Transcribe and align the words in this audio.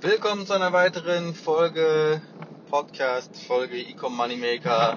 Willkommen 0.00 0.46
zu 0.46 0.52
einer 0.52 0.72
weiteren 0.72 1.34
Folge 1.34 2.22
Podcast, 2.70 3.34
Folge 3.48 3.78
Ecom 3.78 4.16
Moneymaker 4.16 4.96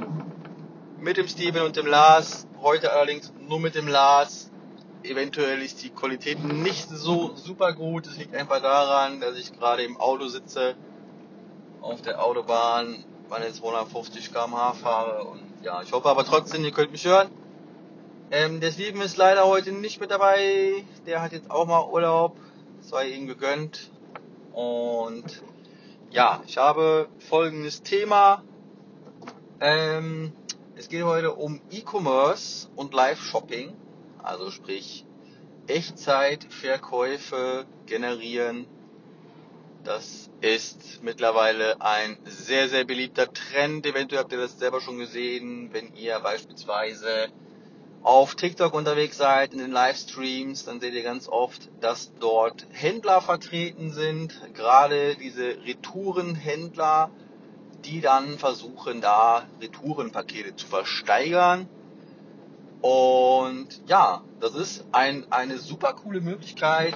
mit 0.99 1.17
dem 1.17 1.27
Steven 1.27 1.63
und 1.63 1.75
dem 1.75 1.87
Lars. 1.87 2.45
Heute 2.61 2.93
allerdings 2.93 3.33
nur 3.39 3.59
mit 3.59 3.73
dem 3.73 3.87
Lars. 3.87 4.51
Eventuell 5.01 5.63
ist 5.63 5.81
die 5.81 5.89
Qualität 5.89 6.43
nicht 6.43 6.87
so 6.87 7.35
super 7.35 7.73
gut. 7.73 8.05
Es 8.05 8.17
liegt 8.19 8.35
einfach 8.35 8.61
daran, 8.61 9.19
dass 9.19 9.39
ich 9.39 9.51
gerade 9.57 9.81
im 9.81 9.97
Auto 9.97 10.27
sitze, 10.27 10.75
auf 11.81 12.03
der 12.03 12.23
Autobahn 12.23 13.03
meine 13.27 13.51
250 13.51 14.31
km/h 14.31 14.73
fahre. 14.73 15.23
Und 15.23 15.41
ja, 15.63 15.81
ich 15.81 15.91
hoffe 15.93 16.09
aber 16.09 16.25
trotzdem, 16.25 16.63
ihr 16.63 16.71
könnt 16.71 16.91
mich 16.91 17.05
hören. 17.05 17.31
Ähm, 18.29 18.61
der 18.61 18.71
Steven 18.71 19.01
ist 19.01 19.17
leider 19.17 19.47
heute 19.47 19.71
nicht 19.71 19.99
mit 19.99 20.11
dabei. 20.11 20.85
Der 21.07 21.23
hat 21.23 21.31
jetzt 21.31 21.49
auch 21.49 21.65
mal 21.65 21.89
Urlaub. 21.89 22.37
Sei 22.81 23.07
ihm 23.09 23.25
gegönnt. 23.25 23.90
Und 24.53 25.43
ja, 26.11 26.41
ich 26.45 26.57
habe 26.57 27.07
folgendes 27.19 27.83
Thema. 27.83 28.43
Ähm, 29.59 30.33
es 30.75 30.89
geht 30.89 31.03
heute 31.03 31.33
um 31.33 31.61
E-Commerce 31.69 32.69
und 32.75 32.93
Live-Shopping. 32.93 33.75
Also 34.21 34.51
sprich 34.51 35.05
Echtzeitverkäufe 35.67 37.65
generieren. 37.85 38.65
Das 39.83 40.29
ist 40.41 41.01
mittlerweile 41.01 41.81
ein 41.81 42.17
sehr, 42.25 42.69
sehr 42.69 42.83
beliebter 42.83 43.31
Trend. 43.31 43.85
Eventuell 43.85 44.21
habt 44.21 44.31
ihr 44.31 44.39
das 44.39 44.59
selber 44.59 44.81
schon 44.81 44.97
gesehen, 44.97 45.69
wenn 45.71 45.95
ihr 45.95 46.19
beispielsweise 46.19 47.29
auf 48.01 48.35
TikTok 48.35 48.73
unterwegs 48.73 49.17
seid, 49.17 49.53
in 49.53 49.59
den 49.59 49.71
Livestreams, 49.71 50.63
dann 50.63 50.79
seht 50.79 50.93
ihr 50.93 51.03
ganz 51.03 51.27
oft, 51.27 51.69
dass 51.81 52.11
dort 52.19 52.65
Händler 52.71 53.21
vertreten 53.21 53.91
sind, 53.91 54.33
gerade 54.53 55.15
diese 55.15 55.57
Retourenhändler, 55.65 57.11
die 57.85 58.01
dann 58.01 58.39
versuchen, 58.39 59.01
da 59.01 59.47
Retourenpakete 59.59 60.55
zu 60.55 60.67
versteigern. 60.67 61.69
Und 62.81 63.67
ja, 63.85 64.23
das 64.39 64.55
ist 64.55 64.83
ein, 64.91 65.31
eine 65.31 65.59
super 65.59 65.93
coole 65.93 66.21
Möglichkeit, 66.21 66.95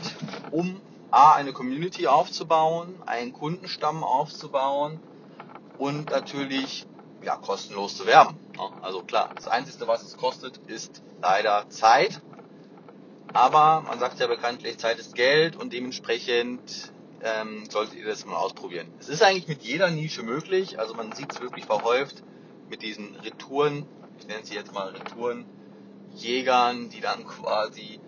um 0.52 0.81
A, 1.12 1.34
eine 1.34 1.53
Community 1.53 2.08
aufzubauen, 2.08 3.02
einen 3.06 3.31
Kundenstamm 3.31 4.03
aufzubauen 4.03 5.00
und 5.78 6.09
natürlich 6.09 6.88
ja, 7.26 7.36
kostenlos 7.36 7.98
zu 7.98 8.06
werben. 8.06 8.40
Also 8.81 9.02
klar, 9.02 9.31
das 9.36 9.48
Einzige, 9.48 9.88
was 9.88 10.06
es 10.06 10.16
kostet, 10.16 10.59
ist 10.68 11.02
leider 11.22 11.68
Zeit. 11.70 12.22
Aber 13.34 13.81
man 13.81 14.00
sagt 14.00 14.20
ja 14.20 14.28
bekanntlich, 14.28 14.78
Zeit 14.78 15.00
ist 15.00 15.16
Geld 15.16 15.58
und 15.58 15.73
dementsprechend 15.73 16.94
ähm, 17.20 17.68
solltet 17.70 17.96
ihr 17.96 18.06
das 18.06 18.26
mal 18.26 18.38
ausprobieren. 18.38 18.88
Es 19.00 19.09
ist 19.09 19.23
eigentlich 19.23 19.48
mit 19.48 19.64
jeder 19.64 19.90
Nische 19.90 20.23
möglich. 20.23 20.80
Also 20.80 20.94
man 20.94 21.14
sieht 21.14 21.31
es 21.31 21.42
wirklich 21.42 21.66
verhäuft 21.66 22.23
mit 22.70 22.81
diesen 22.81 23.16
Retouren, 23.16 23.90
ich 24.18 24.28
nenne 24.28 24.46
sie 24.46 24.56
jetzt 24.56 24.72
mal 24.72 24.90
Retourenjägern, 24.90 26.90
die 26.90 27.02
dann 27.02 27.26
quasi 27.26 28.00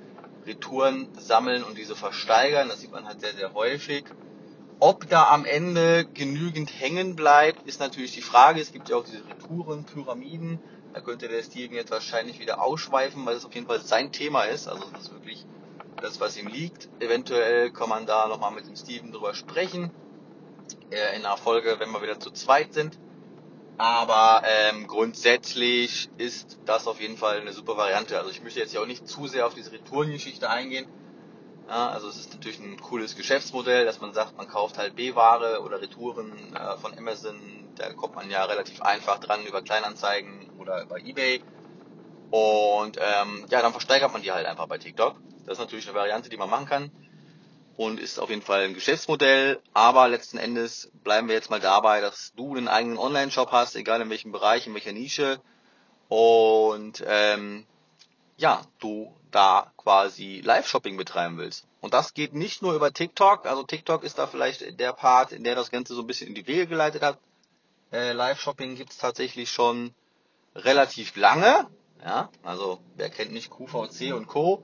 Retouren 0.46 1.10
sammeln 1.18 1.64
und 1.64 1.78
diese 1.78 1.96
versteigern. 1.96 2.70
Das 2.70 2.82
sieht 2.82 2.92
man 2.92 3.06
halt 3.06 3.20
sehr, 3.20 3.34
sehr 3.34 3.54
häufig. 3.54 4.06
Ob 4.80 5.10
da 5.10 5.30
am 5.30 5.46
Ende 5.46 6.08
genügend 6.14 6.80
hängen 6.80 7.16
bleibt, 7.16 7.64
ist 7.64 7.80
natürlich 7.80 8.14
die 8.14 8.22
Frage. 8.22 8.62
Es 8.62 8.72
gibt 8.72 8.90
ja 8.90 8.96
auch 8.96 9.04
diese 9.04 9.26
Retouren, 9.28 9.86
Pyramiden. 9.86 10.62
Da 10.94 11.02
könnte 11.02 11.28
der 11.28 11.42
Steven 11.42 11.76
jetzt 11.76 11.90
wahrscheinlich 11.92 12.40
wieder 12.40 12.62
ausschweifen, 12.62 13.26
weil 13.26 13.34
das 13.34 13.46
auf 13.46 13.56
jeden 13.56 13.66
Fall 13.66 13.82
sein 13.82 14.12
Thema 14.12 14.44
ist. 14.44 14.68
Also 14.68 14.88
das 14.92 15.06
ist 15.06 15.12
wirklich 15.12 15.48
das, 16.00 16.20
was 16.20 16.38
ihm 16.38 16.48
liegt. 16.48 16.90
Eventuell 17.00 17.72
kann 17.72 17.90
man 17.90 18.06
da 18.06 18.28
nochmal 18.28 18.52
mit 18.52 18.68
dem 18.68 18.76
Steven 18.76 19.12
drüber 19.12 19.34
sprechen. 19.34 19.92
Äh, 20.92 21.16
in 21.16 21.26
einer 21.26 21.38
Folge, 21.38 21.80
wenn 21.80 21.92
wir 21.92 22.04
wieder 22.04 22.20
zu 22.20 22.30
zweit 22.30 22.74
sind. 22.74 23.00
Aber 23.78 24.44
ähm, 24.46 24.88
grundsätzlich 24.88 26.10
ist 26.18 26.60
das 26.66 26.88
auf 26.88 27.00
jeden 27.00 27.18
Fall 27.18 27.42
eine 27.42 27.54
super 27.54 27.78
Variante. 27.78 28.18
Also 28.20 28.30
ich 28.30 28.42
möchte 28.42 28.60
jetzt 28.60 28.74
ja 28.74 28.82
auch 28.82 28.88
nicht 28.88 29.08
zu 29.08 29.28
sehr 29.28 29.48
auf 29.48 29.56
diese 29.56 29.72
Retourengeschichte 29.72 30.50
eingehen 30.50 30.88
ja, 31.68 31.90
also 31.90 32.08
es 32.08 32.18
ist 32.18 32.34
natürlich 32.34 32.60
ein 32.60 32.78
cooles 32.78 33.16
Geschäftsmodell, 33.16 33.86
dass 33.86 34.00
man 34.00 34.14
sagt, 34.14 34.38
man 34.38 34.48
kauft 34.48 34.78
halt 34.78 34.96
B-Ware 34.96 35.62
oder 35.62 35.82
Retouren 35.82 36.54
äh, 36.54 36.78
von 36.78 36.98
Amazon. 36.98 37.70
Da 37.76 37.92
kommt 37.94 38.16
man 38.16 38.30
ja 38.32 38.46
relativ 38.46 38.82
einfach 38.82 39.20
dran 39.20 39.46
über 39.46 39.62
Kleinanzeigen 39.62 40.50
oder 40.58 40.82
über 40.84 40.98
eBay. 41.04 41.42
Und 42.30 42.98
ähm, 43.02 43.46
ja, 43.50 43.62
dann 43.62 43.72
versteigert 43.72 44.14
man 44.14 44.22
die 44.22 44.32
halt 44.32 44.46
einfach 44.46 44.68
bei 44.68 44.78
TikTok. 44.78 45.22
Das 45.46 45.54
ist 45.58 45.60
natürlich 45.60 45.88
eine 45.88 45.98
Variante, 45.98 46.30
die 46.30 46.38
man 46.38 46.50
machen 46.50 46.68
kann 46.68 46.92
und 47.78 48.00
ist 48.00 48.20
auf 48.20 48.30
jeden 48.30 48.42
Fall 48.42 48.64
ein 48.64 48.74
Geschäftsmodell. 48.74 49.62
Aber 49.74 50.08
letzten 50.08 50.38
Endes 50.38 50.90
bleiben 51.04 51.28
wir 51.28 51.36
jetzt 51.36 51.50
mal 51.50 51.60
dabei, 51.60 52.02
dass 52.02 52.34
du 52.36 52.56
einen 52.56 52.68
eigenen 52.68 52.98
Online-Shop 52.98 53.52
hast, 53.52 53.76
egal 53.76 54.02
in 54.02 54.10
welchem 54.10 54.32
Bereich, 54.32 54.68
in 54.68 54.74
welcher 54.74 54.94
Nische. 54.94 55.40
Und 56.08 57.04
ähm, 57.06 57.66
ja, 58.38 58.62
du 58.80 59.17
da 59.32 59.72
quasi 59.78 60.42
Live-Shopping 60.44 60.98
betreiben 60.98 61.38
willst. 61.38 61.66
Und 61.82 61.94
das 61.94 62.14
geht 62.14 62.34
nicht 62.34 62.62
nur 62.62 62.74
über 62.74 62.94
TikTok, 62.94 63.46
also 63.46 63.64
TikTok 63.64 64.04
ist 64.04 64.18
da 64.18 64.28
vielleicht 64.28 64.80
der 64.80 64.94
Part, 64.94 65.32
in 65.32 65.44
der 65.44 65.56
das 65.56 65.72
Ganze 65.72 65.94
so 65.94 66.02
ein 66.02 66.08
bisschen 66.08 66.28
in 66.28 66.36
die 66.36 66.48
Wege 66.48 66.68
geleitet 66.68 67.04
hat. 67.04 67.20
Äh, 67.92 68.14
Live-Shopping 68.14 68.76
gibt's 68.76 68.98
tatsächlich 68.98 69.50
schon 69.50 69.94
relativ 70.56 71.16
lange. 71.16 71.68
Ja, 72.04 72.30
also 72.44 72.80
wer 72.96 73.10
kennt 73.10 73.32
nicht 73.32 73.50
QVC 73.50 74.14
und 74.14 74.28
Co. 74.28 74.64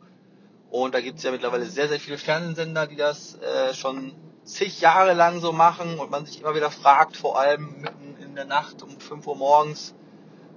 Und 0.69 0.93
da 0.93 1.01
gibt's 1.01 1.23
ja 1.23 1.31
mittlerweile 1.31 1.65
sehr, 1.65 1.87
sehr 1.87 1.99
viele 1.99 2.17
Fernsehsender, 2.17 2.87
die 2.87 2.95
das 2.95 3.35
äh, 3.35 3.73
schon 3.73 4.13
zig 4.43 4.81
Jahre 4.81 5.13
lang 5.13 5.39
so 5.39 5.51
machen 5.51 5.99
und 5.99 6.11
man 6.11 6.25
sich 6.25 6.41
immer 6.41 6.55
wieder 6.55 6.71
fragt, 6.71 7.15
vor 7.15 7.39
allem 7.39 7.81
mitten 7.81 8.17
in 8.21 8.35
der 8.35 8.45
Nacht 8.45 8.81
um 8.81 8.99
5 8.99 9.25
Uhr 9.27 9.35
morgens, 9.35 9.93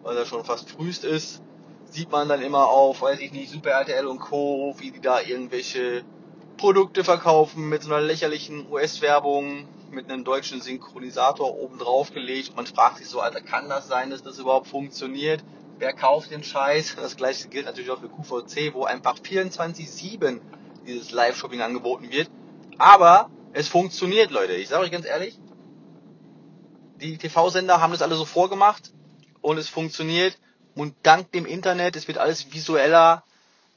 weil 0.03 0.17
er 0.17 0.27
schon 0.27 0.45
fast 0.45 0.71
frühst 0.71 1.05
ist, 1.05 1.43
sieht 1.97 2.13
man 2.13 2.29
dann 2.29 2.43
immer 2.43 2.67
auf, 2.67 3.01
weiß 3.01 3.21
ich 3.21 3.33
nicht, 3.33 3.51
Super 3.51 3.71
RTL 3.71 4.07
und 4.07 4.19
Co., 4.19 4.75
wie 4.79 4.91
die 4.91 5.01
da 5.01 5.21
irgendwelche 5.21 6.05
Produkte 6.59 7.05
verkaufen 7.05 7.71
mit 7.71 7.83
so 7.83 7.93
einer 7.93 8.05
lächerlichen 8.05 8.71
US-Werbung, 8.71 9.67
mit 9.91 10.11
einem 10.11 10.23
deutschen 10.23 10.61
Synchronisator 10.61 11.57
oben 11.57 11.79
drauf 11.79 12.13
gelegt. 12.13 12.55
Man 12.55 12.67
fragt 12.67 12.99
sich 12.99 13.09
so, 13.09 13.21
Alter, 13.21 13.41
kann 13.41 13.71
das 13.71 13.89
sein, 13.89 14.11
dass 14.11 14.23
das 14.23 14.39
überhaupt 14.39 14.67
funktioniert? 14.67 15.43
Wer 15.79 15.95
kauft 15.95 16.31
den 16.31 16.45
Scheiß? 16.45 16.97
Das 16.97 17.17
gleiche 17.17 17.49
gilt 17.49 17.65
natürlich 17.65 17.91
auch 17.91 18.01
für 18.01 18.11
QVC, 18.11 18.75
wo 18.75 18.85
einfach 18.85 19.19
24-7 19.19 20.41
dieses 20.87 21.13
Live-Shopping 21.13 21.63
angeboten 21.63 22.11
wird. 22.11 22.29
Aber 22.77 23.31
es 23.55 23.69
funktioniert, 23.69 24.31
Leute. 24.31 24.53
Ich 24.53 24.69
sage 24.69 24.85
euch 24.85 24.91
ganz 24.91 25.07
ehrlich, 25.07 25.39
die 27.01 27.17
TV-Sender 27.17 27.81
haben 27.81 27.93
das 27.93 28.03
alle 28.03 28.17
so 28.17 28.27
vorgemacht 28.27 28.93
und 29.41 29.57
es 29.57 29.71
funktioniert. 29.71 30.39
Und 30.77 30.95
dank 31.03 31.33
dem 31.33 31.47
Internet, 31.47 31.97
es 31.97 32.07
wird 32.07 32.19
alles 32.19 32.53
visueller, 32.53 33.25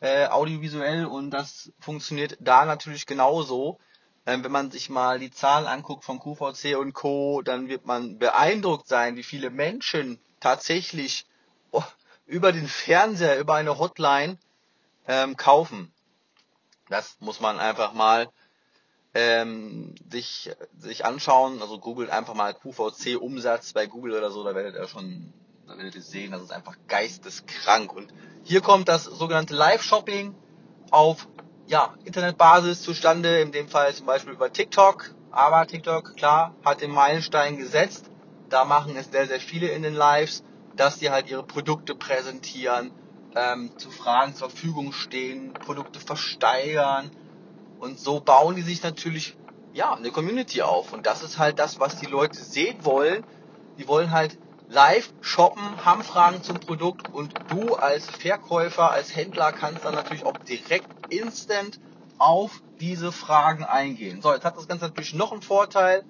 äh, 0.01 0.27
audiovisuell 0.27 1.05
und 1.05 1.31
das 1.31 1.71
funktioniert 1.79 2.37
da 2.41 2.65
natürlich 2.65 3.05
genauso. 3.05 3.79
Ähm, 4.25 4.43
wenn 4.43 4.51
man 4.51 4.69
sich 4.69 4.89
mal 4.89 5.17
die 5.17 5.31
Zahlen 5.31 5.65
anguckt 5.65 6.03
von 6.03 6.19
QVC 6.19 6.75
und 6.77 6.93
Co., 6.93 7.41
dann 7.41 7.69
wird 7.69 7.85
man 7.85 8.19
beeindruckt 8.19 8.89
sein, 8.89 9.15
wie 9.15 9.23
viele 9.23 9.49
Menschen 9.49 10.19
tatsächlich 10.41 11.25
oh, 11.71 11.83
über 12.25 12.51
den 12.51 12.67
Fernseher, 12.67 13.39
über 13.39 13.55
eine 13.55 13.79
Hotline 13.79 14.37
ähm, 15.07 15.37
kaufen. 15.37 15.93
Das 16.89 17.15
muss 17.21 17.39
man 17.39 17.59
einfach 17.59 17.93
mal 17.93 18.29
ähm, 19.13 19.95
sich, 20.11 20.51
sich 20.77 21.05
anschauen. 21.05 21.61
Also 21.61 21.79
googelt 21.79 22.09
einfach 22.09 22.33
mal 22.33 22.53
QVC 22.53 23.15
Umsatz 23.17 23.71
bei 23.71 23.87
Google 23.87 24.17
oder 24.17 24.31
so, 24.31 24.43
da 24.43 24.53
werdet 24.53 24.75
ihr 24.75 24.87
schon 24.89 25.33
da 25.69 25.77
werdet 25.77 25.95
ihr 25.95 26.01
sehen, 26.01 26.31
das 26.31 26.41
ist 26.41 26.51
einfach 26.51 26.75
geisteskrank. 26.87 27.93
Und 27.93 28.11
hier 28.43 28.61
kommt 28.61 28.87
das 28.87 29.03
sogenannte 29.03 29.53
Live-Shopping 29.53 30.33
auf 30.89 31.27
ja, 31.67 31.93
Internetbasis 32.05 32.81
zustande, 32.81 33.39
in 33.39 33.51
dem 33.51 33.67
Fall 33.67 33.93
zum 33.93 34.07
Beispiel 34.07 34.33
über 34.33 34.51
TikTok. 34.51 35.13
Aber 35.29 35.67
TikTok, 35.67 36.15
klar, 36.15 36.55
hat 36.65 36.81
den 36.81 36.89
Meilenstein 36.89 37.57
gesetzt. 37.57 38.09
Da 38.49 38.65
machen 38.65 38.95
es 38.95 39.11
sehr, 39.11 39.27
sehr 39.27 39.39
viele 39.39 39.67
in 39.67 39.83
den 39.83 39.93
Lives, 39.93 40.43
dass 40.75 40.97
die 40.97 41.11
halt 41.11 41.29
ihre 41.29 41.43
Produkte 41.43 41.93
präsentieren, 41.93 42.91
ähm, 43.35 43.69
zu 43.77 43.91
Fragen 43.91 44.33
zur 44.33 44.49
Verfügung 44.49 44.91
stehen, 44.91 45.53
Produkte 45.53 45.99
versteigern. 45.99 47.11
Und 47.79 47.99
so 47.99 48.19
bauen 48.19 48.55
die 48.55 48.63
sich 48.63 48.81
natürlich 48.81 49.37
ja, 49.73 49.93
eine 49.93 50.09
Community 50.09 50.63
auf. 50.63 50.93
Und 50.93 51.05
das 51.05 51.21
ist 51.21 51.37
halt 51.37 51.59
das, 51.59 51.79
was 51.79 51.97
die 51.97 52.07
Leute 52.07 52.39
sehen 52.39 52.83
wollen. 52.85 53.23
Die 53.77 53.87
wollen 53.87 54.09
halt 54.09 54.35
live 54.69 55.13
shoppen, 55.21 55.85
haben 55.85 56.03
Fragen 56.03 56.43
zum 56.43 56.59
Produkt 56.59 57.13
und 57.13 57.33
du 57.49 57.75
als 57.75 58.07
Verkäufer, 58.07 58.91
als 58.91 59.15
Händler 59.15 59.53
kannst 59.53 59.85
dann 59.85 59.95
natürlich 59.95 60.25
auch 60.25 60.37
direkt 60.39 60.87
instant 61.13 61.79
auf 62.19 62.63
diese 62.81 63.11
Fragen 63.11 63.65
eingehen. 63.65 64.21
So, 64.21 64.33
jetzt 64.33 64.45
hat 64.45 64.57
das 64.57 64.67
Ganze 64.67 64.85
natürlich 64.85 65.13
noch 65.15 65.33
einen 65.33 65.43
Vorteil, 65.43 66.05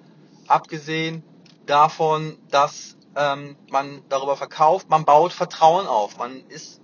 abgesehen 0.48 1.24
davon, 1.66 2.38
dass 2.50 2.96
ähm, 3.16 3.56
man 3.70 4.04
darüber 4.10 4.36
verkauft, 4.36 4.90
man 4.90 5.04
baut 5.06 5.32
Vertrauen 5.32 5.86
auf. 5.88 6.18
Man 6.18 6.42
ist, 6.48 6.80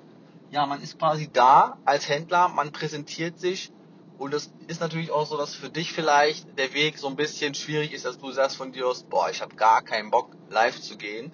ja, 0.50 0.67
man 0.67 0.82
ist 0.82 0.99
quasi 0.99 1.31
da 1.32 1.78
als 1.84 2.08
Händler, 2.08 2.49
man 2.49 2.73
präsentiert 2.73 3.40
sich 3.40 3.73
Und 4.19 4.34
es 4.34 4.52
ist 4.69 4.81
natürlich 4.81 5.11
auch 5.12 5.26
so, 5.26 5.37
dass 5.38 5.55
für 5.55 5.70
dich 5.70 5.93
vielleicht 5.93 6.58
der 6.58 6.75
Weg 6.75 6.99
so 6.99 7.08
ein 7.08 7.17
bisschen 7.17 7.55
schwierig 7.55 7.93
ist, 7.93 8.06
dass 8.06 8.19
du 8.19 8.32
sagst 8.32 8.56
von 8.56 8.73
dir 8.73 8.88
aus, 8.88 9.05
boah, 9.05 9.31
ich 9.31 9.43
habe 9.43 9.56
gar 9.56 9.82
keinen 9.82 10.11
Bock, 10.11 10.37
live 10.50 10.81
zu 10.81 10.96
gehen. 10.99 11.32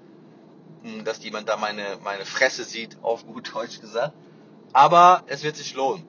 Hm, 0.82 1.04
dass 1.04 1.22
jemand 1.22 1.48
da 1.48 1.56
meine, 1.56 1.98
meine 2.02 2.24
Fresse 2.24 2.64
sieht, 2.64 2.96
auf 3.02 3.26
gut 3.26 3.54
Deutsch 3.54 3.80
gesagt. 3.80 4.14
Aber 4.72 5.22
es 5.26 5.42
wird 5.42 5.56
sich 5.56 5.74
lohnen, 5.74 6.04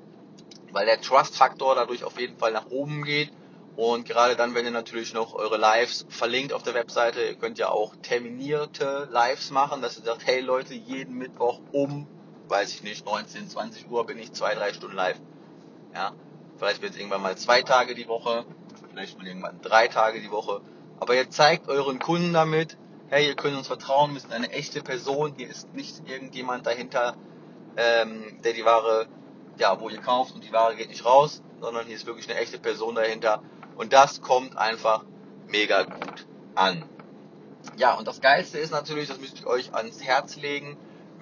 weil 0.71 0.85
der 0.85 1.01
Trust-Faktor 1.01 1.75
dadurch 1.75 2.03
auf 2.03 2.19
jeden 2.19 2.37
Fall 2.37 2.51
nach 2.51 2.69
oben 2.69 3.03
geht. 3.03 3.31
Und 3.75 4.07
gerade 4.07 4.35
dann, 4.35 4.53
wenn 4.53 4.65
ihr 4.65 4.71
natürlich 4.71 5.13
noch 5.13 5.33
eure 5.33 5.57
Lives 5.57 6.05
verlinkt 6.07 6.53
auf 6.53 6.61
der 6.61 6.75
Webseite, 6.75 7.23
ihr 7.23 7.35
könnt 7.35 7.57
ja 7.57 7.69
auch 7.69 7.95
terminierte 8.03 9.09
Lives 9.11 9.49
machen, 9.49 9.81
dass 9.81 9.97
ihr 9.97 10.03
sagt, 10.03 10.25
hey 10.25 10.41
Leute, 10.41 10.75
jeden 10.75 11.17
Mittwoch 11.17 11.59
um, 11.71 12.07
weiß 12.49 12.71
ich 12.75 12.83
nicht, 12.83 13.05
19, 13.05 13.49
20 13.49 13.89
Uhr 13.89 14.05
bin 14.05 14.19
ich 14.19 14.31
zwei, 14.31 14.53
drei 14.53 14.73
Stunden 14.73 14.95
live. 14.95 15.19
Ja, 15.95 16.13
vielleicht 16.57 16.83
wird 16.83 16.93
es 16.93 16.99
irgendwann 16.99 17.23
mal 17.23 17.35
zwei 17.35 17.63
Tage 17.63 17.95
die 17.95 18.07
Woche, 18.07 18.45
vielleicht 18.91 19.17
mal 19.17 19.27
irgendwann 19.27 19.59
drei 19.61 19.87
Tage 19.87 20.21
die 20.21 20.31
Woche. 20.31 20.61
Aber 20.99 21.15
ihr 21.15 21.29
zeigt 21.31 21.67
euren 21.67 21.97
Kunden 21.97 22.31
damit, 22.31 22.77
hey, 23.13 23.27
ihr 23.27 23.35
könnt 23.35 23.55
uns 23.55 23.67
vertrauen, 23.67 24.15
wir 24.15 24.21
sind 24.21 24.33
eine 24.33 24.51
echte 24.51 24.81
Person, 24.81 25.35
hier 25.37 25.47
ist 25.47 25.71
nicht 25.75 26.09
irgendjemand 26.09 26.65
dahinter, 26.65 27.15
ähm, 27.77 28.39
der 28.43 28.53
die 28.53 28.65
Ware, 28.65 29.05
ja, 29.59 29.79
wo 29.79 29.89
ihr 29.89 29.99
kauft 29.99 30.33
und 30.33 30.43
die 30.43 30.51
Ware 30.51 30.75
geht 30.75 30.89
nicht 30.89 31.05
raus, 31.05 31.43
sondern 31.61 31.85
hier 31.85 31.95
ist 31.95 32.07
wirklich 32.07 32.27
eine 32.27 32.39
echte 32.39 32.57
Person 32.57 32.95
dahinter. 32.95 33.43
Und 33.75 33.93
das 33.93 34.21
kommt 34.21 34.57
einfach 34.57 35.03
mega 35.47 35.83
gut 35.83 36.25
an. 36.55 36.83
Ja, 37.77 37.93
und 37.93 38.07
das 38.07 38.19
Geilste 38.19 38.57
ist 38.57 38.71
natürlich, 38.71 39.09
das 39.09 39.19
müsst 39.19 39.41
ihr 39.41 39.47
euch 39.47 39.75
ans 39.75 40.01
Herz 40.01 40.37
legen, 40.37 40.75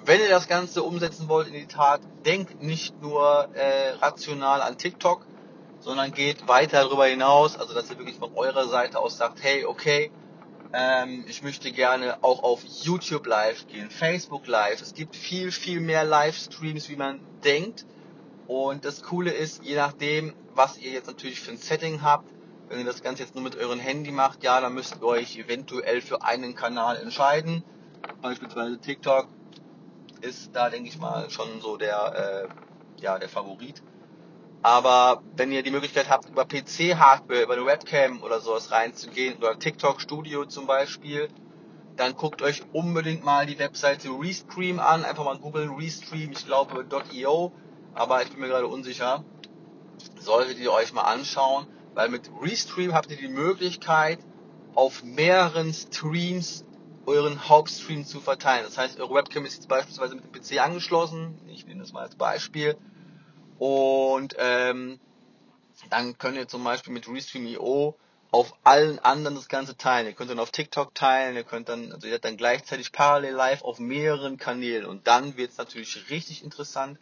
wenn 0.05 0.21
ihr 0.21 0.29
das 0.29 0.47
Ganze 0.47 0.83
umsetzen 0.83 1.27
wollt 1.27 1.47
in 1.47 1.55
die 1.55 1.67
Tat, 1.67 1.99
denkt 2.25 2.63
nicht 2.63 3.01
nur 3.01 3.49
äh, 3.53 3.89
rational 4.01 4.61
an 4.61 4.77
TikTok, 4.77 5.25
sondern 5.81 6.13
geht 6.13 6.47
weiter 6.47 6.85
darüber 6.85 7.05
hinaus, 7.05 7.57
also 7.57 7.73
dass 7.73 7.91
ihr 7.91 7.97
wirklich 7.97 8.17
von 8.17 8.31
eurer 8.33 8.69
Seite 8.69 8.97
aus 8.97 9.17
sagt, 9.17 9.43
hey, 9.43 9.65
okay, 9.65 10.09
ähm, 10.73 11.25
ich 11.27 11.43
möchte 11.43 11.71
gerne 11.71 12.23
auch 12.23 12.43
auf 12.43 12.63
YouTube 12.83 13.25
live 13.27 13.67
gehen, 13.67 13.89
Facebook 13.89 14.47
live. 14.47 14.81
Es 14.81 14.93
gibt 14.93 15.15
viel, 15.15 15.51
viel 15.51 15.79
mehr 15.79 16.05
Livestreams, 16.05 16.89
wie 16.89 16.95
man 16.95 17.19
denkt. 17.43 17.85
Und 18.47 18.85
das 18.85 19.01
Coole 19.01 19.31
ist, 19.31 19.63
je 19.63 19.75
nachdem, 19.75 20.33
was 20.55 20.77
ihr 20.77 20.91
jetzt 20.91 21.07
natürlich 21.07 21.39
für 21.39 21.51
ein 21.51 21.57
Setting 21.57 22.01
habt, 22.01 22.29
wenn 22.69 22.79
ihr 22.79 22.85
das 22.85 23.01
Ganze 23.01 23.23
jetzt 23.23 23.35
nur 23.35 23.43
mit 23.43 23.57
eurem 23.57 23.79
Handy 23.79 24.11
macht, 24.11 24.43
ja, 24.43 24.61
dann 24.61 24.73
müsst 24.73 24.95
ihr 24.95 25.03
euch 25.03 25.37
eventuell 25.37 26.01
für 26.01 26.23
einen 26.23 26.55
Kanal 26.55 26.97
entscheiden. 26.97 27.63
Beispielsweise 28.21 28.79
TikTok 28.79 29.27
ist 30.21 30.51
da, 30.53 30.69
denke 30.69 30.87
ich 30.87 30.97
mal, 30.97 31.29
schon 31.29 31.59
so 31.59 31.75
der, 31.75 32.47
äh, 32.47 33.01
ja, 33.01 33.19
der 33.19 33.29
Favorit. 33.29 33.81
Aber 34.63 35.23
wenn 35.35 35.51
ihr 35.51 35.63
die 35.63 35.71
Möglichkeit 35.71 36.09
habt, 36.09 36.29
über 36.29 36.45
PC-Hardware, 36.45 37.43
über 37.43 37.53
eine 37.53 37.65
Webcam 37.65 38.21
oder 38.21 38.39
sowas 38.41 38.71
reinzugehen, 38.71 39.37
oder 39.37 39.57
TikTok 39.57 39.99
Studio 40.01 40.45
zum 40.45 40.67
Beispiel, 40.67 41.29
dann 41.95 42.15
guckt 42.15 42.41
euch 42.41 42.63
unbedingt 42.71 43.23
mal 43.23 43.45
die 43.45 43.57
Webseite 43.57 44.09
Restream 44.09 44.79
an. 44.79 45.03
Einfach 45.03 45.25
mal 45.25 45.39
googeln 45.39 45.71
Restream, 45.71 46.31
ich 46.31 46.45
glaube 46.45 46.85
.io, 47.11 47.51
aber 47.93 48.21
ich 48.21 48.29
bin 48.29 48.39
mir 48.39 48.47
gerade 48.47 48.67
unsicher. 48.67 49.25
Solltet 50.19 50.59
ihr 50.59 50.71
euch 50.71 50.93
mal 50.93 51.03
anschauen, 51.03 51.65
weil 51.95 52.09
mit 52.09 52.29
Restream 52.41 52.93
habt 52.93 53.09
ihr 53.09 53.17
die 53.17 53.27
Möglichkeit, 53.27 54.19
auf 54.75 55.03
mehreren 55.03 55.73
Streams 55.73 56.65
euren 57.07 57.49
Hauptstream 57.49 58.05
zu 58.05 58.19
verteilen. 58.21 58.63
Das 58.63 58.77
heißt, 58.77 58.99
eure 58.99 59.15
Webcam 59.15 59.43
ist 59.43 59.55
jetzt 59.55 59.67
beispielsweise 59.67 60.15
mit 60.15 60.23
dem 60.23 60.31
PC 60.31 60.63
angeschlossen. 60.63 61.39
Ich 61.47 61.65
nehme 61.65 61.81
das 61.81 61.93
mal 61.93 62.03
als 62.03 62.15
Beispiel 62.15 62.77
und 63.61 64.35
ähm, 64.39 64.99
dann 65.91 66.17
könnt 66.17 66.35
ihr 66.35 66.47
zum 66.47 66.63
Beispiel 66.63 66.93
mit 66.93 67.07
Restream.io 67.07 67.95
auf 68.31 68.55
allen 68.63 68.97
anderen 68.97 69.35
das 69.35 69.49
Ganze 69.49 69.77
teilen. 69.77 70.07
Ihr 70.07 70.13
könnt 70.13 70.31
dann 70.31 70.39
auf 70.39 70.49
TikTok 70.49 70.95
teilen, 70.95 71.35
ihr 71.35 71.43
könnt 71.43 71.69
dann, 71.69 71.91
also 71.91 72.07
ihr 72.07 72.13
seid 72.13 72.25
dann 72.25 72.37
gleichzeitig 72.37 72.91
parallel 72.91 73.35
live 73.35 73.61
auf 73.61 73.77
mehreren 73.77 74.37
Kanälen 74.37 74.87
und 74.87 75.05
dann 75.05 75.37
wird 75.37 75.51
es 75.51 75.57
natürlich 75.57 76.09
richtig 76.09 76.43
interessant. 76.43 76.97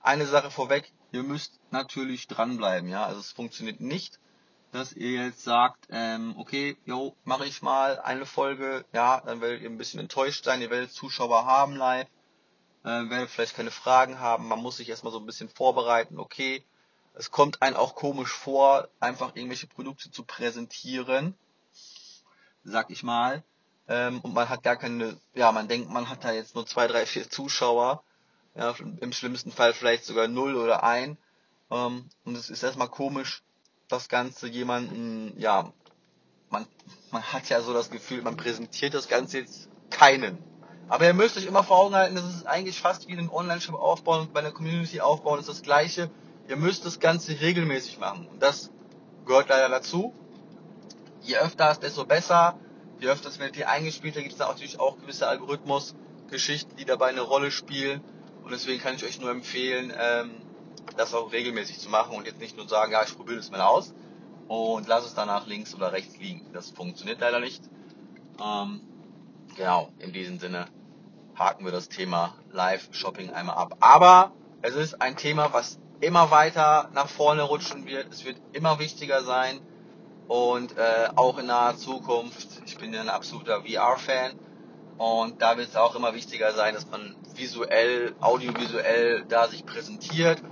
Eine 0.00 0.24
Sache 0.24 0.50
vorweg, 0.50 0.90
ihr 1.12 1.24
müsst 1.24 1.60
natürlich 1.72 2.26
dranbleiben, 2.26 2.88
ja. 2.88 3.04
Also 3.04 3.20
es 3.20 3.32
funktioniert 3.32 3.80
nicht, 3.80 4.18
dass 4.72 4.94
ihr 4.94 5.24
jetzt 5.26 5.44
sagt, 5.44 5.88
ähm, 5.90 6.36
okay, 6.38 6.78
jo, 6.86 7.16
mache 7.24 7.44
ich 7.44 7.60
mal 7.60 7.98
eine 7.98 8.24
Folge, 8.24 8.86
ja, 8.94 9.20
dann 9.26 9.42
werdet 9.42 9.60
ihr 9.60 9.68
ein 9.68 9.76
bisschen 9.76 10.00
enttäuscht 10.00 10.46
sein, 10.46 10.62
ihr 10.62 10.70
werdet 10.70 10.90
Zuschauer 10.90 11.44
haben 11.44 11.76
live, 11.76 12.08
äh, 12.84 13.10
werde 13.10 13.28
vielleicht 13.28 13.56
keine 13.56 13.70
Fragen 13.70 14.20
haben. 14.20 14.48
Man 14.48 14.60
muss 14.60 14.76
sich 14.76 14.88
erstmal 14.88 15.12
so 15.12 15.18
ein 15.18 15.26
bisschen 15.26 15.48
vorbereiten. 15.48 16.18
Okay, 16.18 16.64
es 17.14 17.30
kommt 17.30 17.62
einem 17.62 17.76
auch 17.76 17.94
komisch 17.94 18.32
vor, 18.32 18.88
einfach 19.00 19.34
irgendwelche 19.34 19.66
Produkte 19.66 20.10
zu 20.10 20.24
präsentieren, 20.24 21.34
sag 22.64 22.90
ich 22.90 23.02
mal. 23.02 23.42
Ähm, 23.88 24.20
und 24.20 24.34
man 24.34 24.48
hat 24.48 24.62
gar 24.62 24.76
keine, 24.76 25.18
ja, 25.34 25.50
man 25.50 25.66
denkt, 25.66 25.90
man 25.90 26.08
hat 26.08 26.24
da 26.24 26.32
jetzt 26.32 26.54
nur 26.54 26.66
zwei, 26.66 26.86
drei, 26.86 27.06
vier 27.06 27.28
Zuschauer. 27.28 28.02
Ja, 28.54 28.74
im 29.00 29.12
schlimmsten 29.12 29.52
Fall 29.52 29.72
vielleicht 29.72 30.04
sogar 30.04 30.28
null 30.28 30.56
oder 30.56 30.82
ein. 30.82 31.16
Ähm, 31.70 32.08
und 32.24 32.36
es 32.36 32.50
ist 32.50 32.62
erstmal 32.62 32.88
komisch, 32.88 33.42
das 33.88 34.08
Ganze 34.08 34.48
jemanden, 34.48 35.32
ja, 35.38 35.72
man, 36.50 36.66
man 37.10 37.22
hat 37.22 37.48
ja 37.48 37.60
so 37.60 37.72
das 37.72 37.90
Gefühl, 37.90 38.22
man 38.22 38.36
präsentiert 38.36 38.94
das 38.94 39.08
Ganze 39.08 39.38
jetzt 39.38 39.68
keinen. 39.90 40.38
Aber 40.88 41.04
ihr 41.04 41.14
müsst 41.14 41.36
euch 41.36 41.44
immer 41.44 41.64
vor 41.64 41.78
Augen 41.78 41.94
halten, 41.94 42.14
das 42.14 42.24
ist 42.24 42.46
eigentlich 42.46 42.80
fast 42.80 43.08
wie 43.08 43.12
einen 43.12 43.28
Online-Shop 43.28 43.74
aufbauen 43.74 44.22
und 44.22 44.32
bei 44.32 44.40
einer 44.40 44.52
Community 44.52 45.00
aufbauen 45.00 45.38
ist 45.38 45.48
das 45.48 45.62
gleiche. 45.62 46.10
Ihr 46.48 46.56
müsst 46.56 46.86
das 46.86 46.98
Ganze 46.98 47.38
regelmäßig 47.40 47.98
machen. 47.98 48.26
Und 48.26 48.42
das 48.42 48.70
gehört 49.26 49.50
leider 49.50 49.68
dazu. 49.68 50.14
Je 51.20 51.36
öfter 51.36 51.70
es, 51.70 51.78
desto 51.78 52.06
besser. 52.06 52.58
Je 53.00 53.08
öfter 53.08 53.28
es 53.28 53.38
werdet 53.38 53.56
ihr 53.58 53.68
eingespielt, 53.68 54.16
da 54.16 54.20
gibt 54.20 54.32
es 54.32 54.38
natürlich 54.38 54.80
auch 54.80 54.98
gewisse 54.98 55.28
Algorithmus-Geschichten, 55.28 56.74
die 56.76 56.84
dabei 56.86 57.08
eine 57.08 57.20
Rolle 57.20 57.50
spielen. 57.50 58.00
Und 58.42 58.50
deswegen 58.50 58.80
kann 58.80 58.94
ich 58.94 59.04
euch 59.04 59.20
nur 59.20 59.30
empfehlen, 59.30 59.92
ähm, 59.96 60.30
das 60.96 61.12
auch 61.12 61.30
regelmäßig 61.32 61.78
zu 61.78 61.90
machen 61.90 62.16
und 62.16 62.26
jetzt 62.26 62.40
nicht 62.40 62.56
nur 62.56 62.66
sagen, 62.66 62.92
ja, 62.92 63.02
ich 63.04 63.14
probiere 63.14 63.36
das 63.36 63.50
mal 63.50 63.60
aus 63.60 63.94
und 64.48 64.88
lass 64.88 65.04
es 65.04 65.14
danach 65.14 65.46
links 65.46 65.74
oder 65.74 65.92
rechts 65.92 66.16
liegen. 66.16 66.46
Das 66.54 66.70
funktioniert 66.70 67.20
leider 67.20 67.40
nicht. 67.40 67.62
Ähm, 68.42 68.80
genau, 69.54 69.92
in 69.98 70.12
diesem 70.12 70.38
Sinne 70.38 70.66
haken 71.38 71.64
wir 71.64 71.72
das 71.72 71.88
Thema 71.88 72.34
Live-Shopping 72.52 73.30
einmal 73.30 73.56
ab. 73.56 73.76
Aber 73.80 74.32
es 74.62 74.74
ist 74.74 75.00
ein 75.00 75.16
Thema, 75.16 75.52
was 75.52 75.78
immer 76.00 76.30
weiter 76.30 76.90
nach 76.94 77.08
vorne 77.08 77.42
rutschen 77.42 77.86
wird. 77.86 78.12
Es 78.12 78.24
wird 78.24 78.36
immer 78.52 78.78
wichtiger 78.78 79.22
sein 79.22 79.60
und 80.26 80.76
äh, 80.76 81.08
auch 81.16 81.38
in 81.38 81.46
naher 81.46 81.76
Zukunft. 81.76 82.48
Ich 82.66 82.76
bin 82.78 82.92
ja 82.92 83.00
ein 83.00 83.08
absoluter 83.08 83.62
VR-Fan 83.62 84.32
und 84.98 85.40
da 85.40 85.56
wird 85.56 85.68
es 85.68 85.76
auch 85.76 85.94
immer 85.94 86.14
wichtiger 86.14 86.52
sein, 86.52 86.74
dass 86.74 86.90
man 86.90 87.16
visuell, 87.34 88.14
audiovisuell 88.20 89.24
da 89.28 89.48
sich 89.48 89.64
präsentiert 89.64 90.42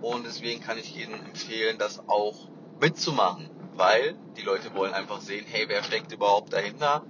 und 0.00 0.24
deswegen 0.24 0.62
kann 0.62 0.78
ich 0.78 0.94
jedem 0.94 1.14
empfehlen, 1.14 1.78
das 1.78 2.00
auch 2.08 2.48
mitzumachen, 2.80 3.48
weil 3.76 4.14
die 4.36 4.42
Leute 4.42 4.72
wollen 4.74 4.94
einfach 4.94 5.20
sehen, 5.20 5.44
hey, 5.48 5.64
wer 5.68 5.82
steckt 5.82 6.12
überhaupt 6.12 6.52
dahinter 6.52 7.02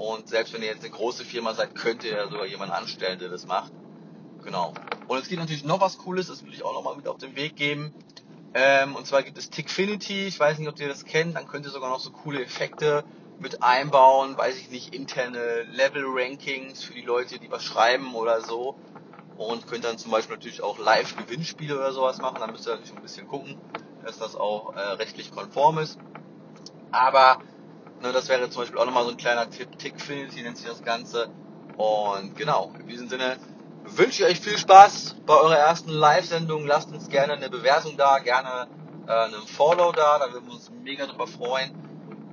und 0.00 0.28
selbst 0.28 0.54
wenn 0.54 0.62
ihr 0.62 0.68
jetzt 0.68 0.82
eine 0.82 0.92
große 0.92 1.26
Firma 1.26 1.52
seid, 1.52 1.74
könnt 1.74 2.04
ihr 2.04 2.12
ja 2.12 2.26
sogar 2.26 2.46
jemanden 2.46 2.72
anstellen, 2.72 3.18
der 3.18 3.28
das 3.28 3.46
macht. 3.46 3.70
Genau. 4.42 4.72
Und 5.08 5.18
es 5.18 5.28
gibt 5.28 5.42
natürlich 5.42 5.62
noch 5.62 5.82
was 5.82 5.98
Cooles, 5.98 6.28
das 6.28 6.42
will 6.42 6.54
ich 6.54 6.62
auch 6.62 6.72
nochmal 6.72 6.96
mit 6.96 7.06
auf 7.06 7.18
den 7.18 7.36
Weg 7.36 7.54
geben. 7.54 7.92
Ähm, 8.54 8.96
und 8.96 9.06
zwar 9.06 9.22
gibt 9.22 9.36
es 9.36 9.50
Tickfinity. 9.50 10.26
Ich 10.26 10.40
weiß 10.40 10.56
nicht, 10.56 10.68
ob 10.70 10.80
ihr 10.80 10.88
das 10.88 11.04
kennt. 11.04 11.36
Dann 11.36 11.46
könnt 11.46 11.66
ihr 11.66 11.70
sogar 11.70 11.90
noch 11.90 12.00
so 12.00 12.10
coole 12.12 12.42
Effekte 12.42 13.04
mit 13.38 13.62
einbauen. 13.62 14.38
Weiß 14.38 14.56
ich 14.56 14.70
nicht, 14.70 14.94
interne 14.94 15.64
Level-Rankings 15.64 16.82
für 16.82 16.94
die 16.94 17.02
Leute, 17.02 17.38
die 17.38 17.50
was 17.50 17.62
schreiben 17.62 18.14
oder 18.14 18.40
so. 18.40 18.74
Und 19.36 19.66
könnt 19.66 19.84
dann 19.84 19.98
zum 19.98 20.12
Beispiel 20.12 20.36
natürlich 20.36 20.62
auch 20.62 20.78
Live-Gewinnspiele 20.78 21.76
oder 21.76 21.92
sowas 21.92 22.16
machen. 22.20 22.40
Da 22.40 22.46
müsst 22.46 22.66
ihr 22.66 22.70
natürlich 22.70 22.96
ein 22.96 23.02
bisschen 23.02 23.26
gucken, 23.26 23.54
dass 24.02 24.16
das 24.16 24.34
auch 24.34 24.74
äh, 24.74 24.80
rechtlich 24.80 25.30
konform 25.30 25.76
ist. 25.76 25.98
Aber 26.90 27.38
Ne, 28.02 28.12
das 28.12 28.28
wäre 28.28 28.48
zum 28.48 28.62
Beispiel 28.62 28.78
auch 28.78 28.86
nochmal 28.86 29.04
so 29.04 29.10
ein 29.10 29.16
kleiner 29.18 29.48
Tipp. 29.50 29.78
Tickfinity 29.78 30.42
nennt 30.42 30.56
sich 30.56 30.66
das 30.66 30.82
Ganze. 30.82 31.28
Und 31.76 32.34
genau, 32.36 32.72
in 32.80 32.86
diesem 32.88 33.08
Sinne 33.08 33.36
wünsche 33.84 34.22
ich 34.22 34.30
euch 34.30 34.40
viel 34.40 34.58
Spaß 34.58 35.16
bei 35.26 35.34
eurer 35.34 35.58
ersten 35.58 35.90
Live-Sendung. 35.90 36.66
Lasst 36.66 36.92
uns 36.92 37.08
gerne 37.08 37.34
eine 37.34 37.50
Bewertung 37.50 37.96
da, 37.98 38.18
gerne 38.18 38.68
äh, 39.06 39.12
einen 39.12 39.46
Follow 39.46 39.92
da, 39.92 40.18
da 40.18 40.32
würden 40.32 40.46
wir 40.46 40.54
uns 40.54 40.70
mega 40.70 41.06
drüber 41.06 41.26
freuen. 41.26 41.70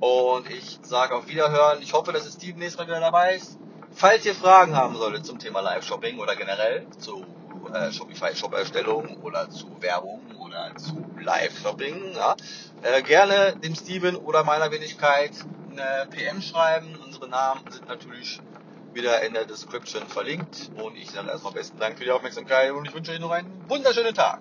Und 0.00 0.48
ich 0.50 0.78
sage 0.82 1.14
auf 1.14 1.28
Wiederhören. 1.28 1.82
Ich 1.82 1.92
hoffe, 1.92 2.12
dass 2.12 2.24
es 2.24 2.34
Steve 2.34 2.58
nächstes 2.58 2.78
Mal 2.78 2.86
wieder 2.86 3.00
dabei 3.00 3.34
ist. 3.34 3.58
Falls 3.90 4.24
ihr 4.24 4.34
Fragen 4.34 4.76
haben 4.76 4.96
solltet 4.96 5.26
zum 5.26 5.38
Thema 5.38 5.60
Live-Shopping 5.60 6.18
oder 6.18 6.36
generell 6.36 6.86
zu 6.98 7.26
äh, 7.74 7.90
Shopify-Shop-Erstellung 7.92 9.18
oder 9.22 9.50
zu 9.50 9.66
Werbung 9.80 10.36
oder 10.38 10.76
zu 10.76 11.14
Live-Shopping, 11.20 12.14
ja, 12.14 12.36
äh, 12.82 13.02
gerne 13.02 13.56
dem 13.56 13.74
Steven 13.74 14.16
oder 14.16 14.44
meiner 14.44 14.70
Wenigkeit 14.70 15.32
eine 15.78 16.06
PM 16.06 16.42
schreiben. 16.42 16.96
Unsere 17.04 17.28
Namen 17.28 17.70
sind 17.70 17.86
natürlich 17.86 18.40
wieder 18.92 19.22
in 19.22 19.34
der 19.34 19.46
Description 19.46 20.08
verlinkt. 20.08 20.70
Und 20.74 20.96
ich 20.96 21.10
sage 21.10 21.28
erstmal 21.30 21.52
besten 21.52 21.78
Dank 21.78 21.98
für 21.98 22.04
die 22.04 22.10
Aufmerksamkeit 22.10 22.72
und 22.72 22.86
ich 22.86 22.94
wünsche 22.94 23.12
euch 23.12 23.20
noch 23.20 23.30
einen 23.30 23.68
wunderschönen 23.68 24.14
Tag. 24.14 24.40